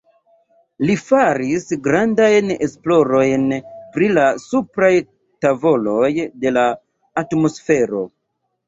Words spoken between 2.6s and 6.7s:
esplorojn pri la supraj tavoloj de la